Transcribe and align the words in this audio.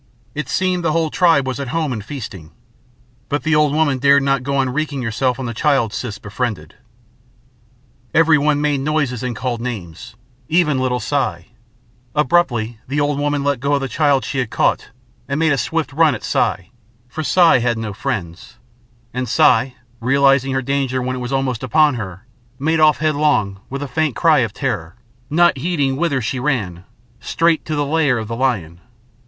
It 0.33 0.49
seemed 0.49 0.83
the 0.83 0.93
whole 0.93 1.11
tribe 1.11 1.45
was 1.45 1.59
at 1.59 1.67
home 1.67 1.93
and 1.93 2.03
feasting. 2.03 2.49
But 3.29 3.43
the 3.43 3.53
old 3.53 3.71
woman 3.71 3.99
dared 3.99 4.23
not 4.23 4.41
go 4.41 4.57
on 4.57 4.69
wreaking 4.71 5.03
herself 5.03 5.37
on 5.39 5.45
the 5.45 5.53
child 5.53 5.93
Siss 5.93 6.17
befriended. 6.17 6.73
Everyone 8.11 8.59
made 8.59 8.79
noises 8.79 9.21
and 9.21 9.35
called 9.35 9.61
names 9.61 10.15
even 10.49 10.79
little 10.79 10.99
Si. 10.99 11.53
Abruptly 12.15 12.79
the 12.87 12.99
old 12.99 13.19
woman 13.19 13.43
let 13.43 13.59
go 13.59 13.75
of 13.75 13.81
the 13.81 13.87
child 13.87 14.25
she 14.25 14.39
had 14.39 14.49
caught 14.49 14.87
and 15.27 15.39
made 15.39 15.51
a 15.53 15.57
swift 15.59 15.93
run 15.93 16.15
at 16.15 16.23
Si 16.23 16.71
for 17.07 17.21
Si 17.21 17.59
had 17.59 17.77
no 17.77 17.93
friends; 17.93 18.57
and 19.13 19.29
Si, 19.29 19.75
realising 19.99 20.51
her 20.53 20.63
danger 20.63 20.99
when 20.99 21.15
it 21.15 21.19
was 21.19 21.31
almost 21.31 21.61
upon 21.61 21.93
her, 21.93 22.25
made 22.57 22.79
off 22.79 22.97
headlong, 22.97 23.59
with 23.69 23.83
a 23.83 23.87
faint 23.87 24.15
cry 24.15 24.39
of 24.39 24.51
terror, 24.51 24.95
not 25.29 25.59
heeding 25.59 25.95
whither 25.95 26.21
she 26.23 26.39
ran, 26.39 26.85
straight 27.19 27.63
to 27.65 27.75
the 27.75 27.85
lair 27.85 28.17
of 28.17 28.27
the 28.27 28.35
lion. 28.35 28.81